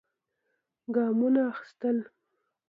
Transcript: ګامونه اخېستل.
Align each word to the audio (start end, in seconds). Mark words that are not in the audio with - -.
ګامونه 0.95 1.41
اخېستل. 1.51 1.97